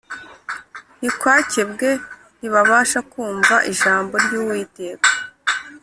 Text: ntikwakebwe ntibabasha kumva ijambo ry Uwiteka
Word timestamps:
ntikwakebwe 0.99 1.89
ntibabasha 2.39 2.99
kumva 3.11 3.55
ijambo 3.71 4.13
ry 4.25 4.33
Uwiteka 4.41 5.09